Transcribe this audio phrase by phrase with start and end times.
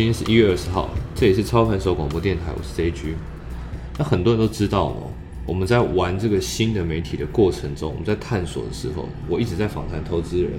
[0.00, 3.12] 今天是一月二十号，这里是超凡手广播电台，我是 JG。
[3.98, 5.10] 那很多人都知道哦，
[5.46, 10.52] 我们在玩这个新的媒体的过程中，我们在探索的时候，我一直在访谈投资人。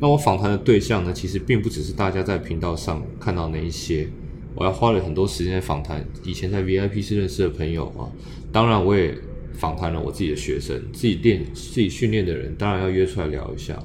[0.00, 4.08] 那我访谈的对象呢，其实并不只是大家在频道上看到那一些，
[4.56, 8.10] 我要花了很多时间在访谈以前在 VIP 室认识的朋友啊。
[8.50, 9.16] 当然，我也
[9.52, 13.80] 访谈了我自己的学生，自己练、自己训练的人，当然要约出来聊一下。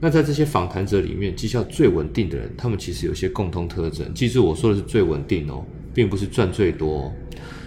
[0.00, 4.14] 那在这些访谈者里面，绩效最稳定的人，他们其实有些共通特征。
[4.14, 7.12] 记住，我说的是最稳定哦，并不是赚最多。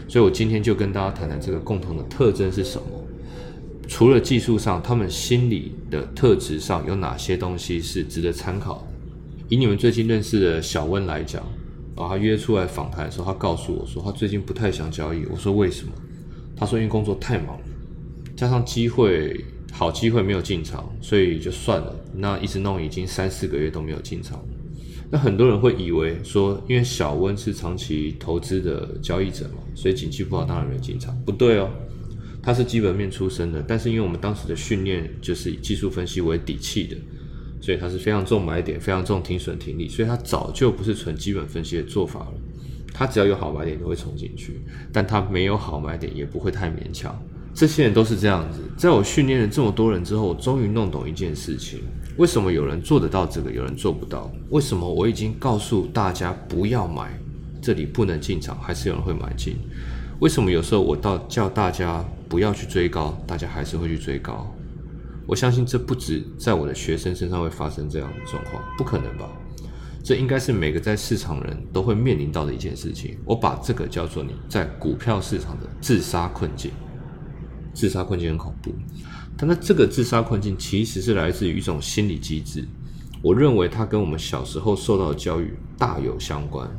[0.07, 2.87] 所以我今天就跟大家谈谈这个共同的特征是什么。
[3.85, 8.87] 除了技术上，他们心理的特质上有哪些东西是值得参考的？
[9.49, 11.43] 以你们最近认识的小温来讲，
[11.93, 15.25] 把他约出来访谈的时候，他告诉我说，他最近不太想交易。
[15.25, 15.91] 我说为什么？
[16.55, 17.65] 他说因为工作太忙了，
[18.37, 19.43] 加上机会。
[19.71, 21.95] 好机会没有进场，所以就算了。
[22.13, 24.43] 那一直弄已经三四个月都没有进场。
[25.09, 31.17] 那很多人会以为说，因为小温是长期投资的交易者嘛，所以景气不好当然没有进场。
[31.25, 31.69] 不对哦，
[32.41, 36.95] 他是基本面出身的，但是因为我们当时的训练就是以技术分析为底气的，
[37.59, 42.33] 所以他是非常重买点，非常重停损停利，所以他早就不是纯基本分析的做法了。
[42.93, 44.61] 他只要有好买点都会冲进去，
[44.93, 47.21] 但他没有好买点也不会太勉强。
[47.53, 51.81] 这些人都是这样子，在我训练了这么多人之后，我终于弄懂一件事情：
[52.17, 54.31] 为什么有人做得到这个，有人做不到？
[54.49, 57.11] 为什么我已经告诉大家不要买，
[57.61, 59.57] 这里不能进场，还是有人会买进？
[60.19, 64.49] 为什么有时候我到叫大家不要去追高，大家还是会去追高？
[65.27, 69.29] 我相信这不止在我的学生身上会发生这样的状况，不可能吧？
[70.03, 73.17] 这应该是每个在市场人都会面临到的一件事情。
[73.23, 76.71] 我把这个叫做你在股票市场的自杀困境。
[77.73, 78.71] 自杀困境很恐怖，
[79.37, 82.67] 但那这个自杀困境其实是来自于一种心理机制。
[83.21, 86.69] 我认为它跟我们小时候受到的教育大有相关。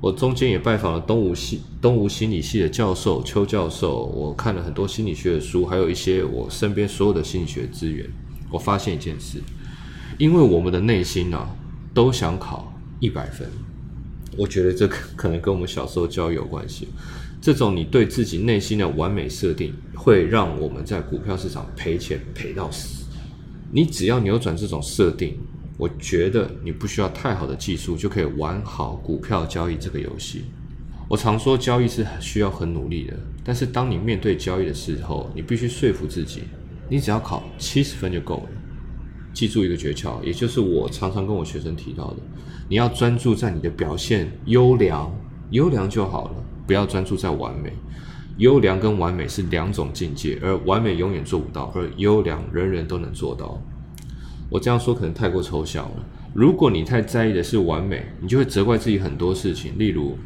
[0.00, 8.04] 我中间也拜访了东吴系东吴心理系的教授邱教授，我看了很多心理学的书，还有一些我身边所有的心理学资源。
[8.50, 9.40] 我发现一件事，
[10.18, 11.48] 因为我们的内心呢
[11.94, 13.48] 都想考一百分，
[14.36, 16.88] 我觉得这可能跟我们小时候教育有关系。
[17.42, 23.04] 这种你对自己内心的完美设定，会让我们在股票市场赔钱赔到死。
[23.72, 25.36] 你只要扭转这种设定，
[25.76, 30.44] 我觉得你不需要太好的技术就可以玩好股票交易这个游戏。
[31.08, 36.44] 我常说交易是需要很努力的，但是当你面对交易的时候，你必须说服自己，
[36.88, 38.48] 你只要考七十分就够了。
[39.34, 42.18] 记住一个诀窍，也就是我常常跟我学生提到的，
[42.68, 45.12] 你要专注在你的表现优良，
[45.50, 46.41] 优良就好了。
[46.66, 47.72] 不要专注在完美，
[48.38, 53.60] 优良跟完美是两种境界，而完美永远做不到，而优良人人都能做到。
[54.48, 56.04] 我这样说可能太过抽象了。
[56.34, 60.16] 如果你太在意的是完美，你就会责怪自己很多事情，例如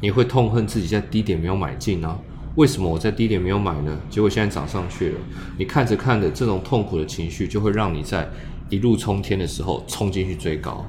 [0.00, 2.18] 你会痛恨自己在低点没有买进啊？
[2.56, 3.98] 为什么我在低点没有买呢？
[4.08, 5.18] 结果现在涨上去了。
[5.58, 8.28] 你看着看着，这种痛苦的情绪就会让你在
[8.68, 10.84] 一路冲天的时候冲进去追高。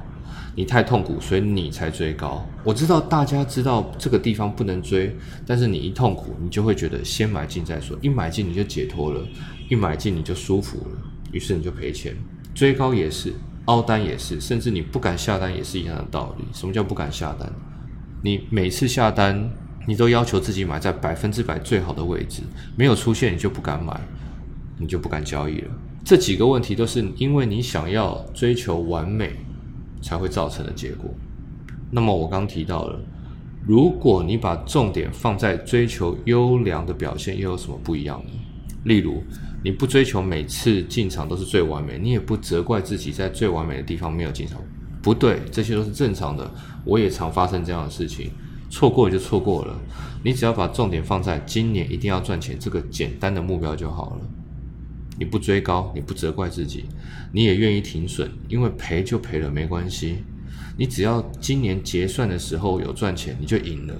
[0.54, 2.46] 你太痛苦，所以你才追高。
[2.64, 7.98] 我知道大家知道这个地方不能追，但是你一痛苦，你就会觉得先买进再说。
[8.02, 9.26] 一买进你就解脱了，
[9.70, 10.98] 一买进你就舒服了，
[11.32, 12.14] 于是你就赔钱。
[12.54, 13.34] 追高也是，
[13.66, 16.44] 凹单也是，甚至你不敢下单也是一样的道理。
[16.52, 17.50] 什么叫不敢下单？
[18.22, 19.50] 你每次下单，
[19.88, 22.42] 你都要求自己买在百分之百最好的位置，
[22.76, 24.00] 没有出现你就不敢买，
[24.78, 25.72] 你就不敢交易了。
[26.04, 29.32] 这几个问题都是因为你想要追求完美。
[30.02, 31.10] 才会造成的结果。
[31.90, 33.00] 那么我刚提到了，
[33.68, 38.32] 如果你把重点放在追求优良的表现，又有什么不一样呢？
[38.86, 39.22] 例如，
[39.64, 44.60] 你不追求每次进场都是最完美，你也不责怪自己在最完美的地方没有进场，
[45.04, 46.50] 不对，这些都是正常的。
[46.84, 48.32] 我也常发生这样的事情，
[48.72, 49.80] 错过就错过了。
[50.24, 54.22] 你只要把重点放在今年一定要赚钱这个简单的目标就好了。
[55.18, 56.85] 你不追高，你不责怪自己，
[57.32, 60.24] 你也愿意停损，因为赔就赔了没关系。
[60.78, 63.96] 你只要今年结算的时候有赚钱，你就赢了。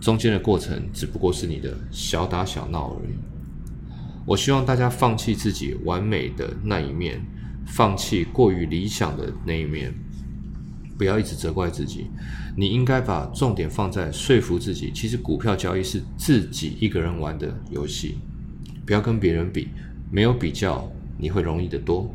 [0.00, 3.14] 中间的过程只不过是你的小打小闹而已。
[4.26, 7.20] 我希望大家放弃自己完美的那一面，
[7.66, 9.94] 放弃过于理想的那一面，
[10.98, 12.10] 不要一直责怪自己。
[12.56, 18.18] 你应该把重点放在说服自己，其实股票交易是自己一个人玩的游戏，
[18.84, 19.68] 不要跟别人比。
[20.10, 22.08] 没有比较，你会容易得多。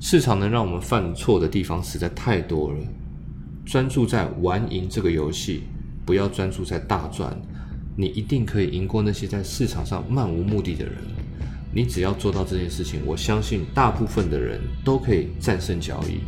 [0.00, 2.78] 市场能让我们犯错的地方实在太多了。
[3.64, 5.62] 专注在玩赢这个游戏，
[6.04, 7.36] 不要专注在大赚。
[7.96, 10.94] 你一定可以赢过那些在市场上漫无目的的人。
[11.72, 16.20] 你只要做到这件事情，我相信大部分的人都可以战胜交易。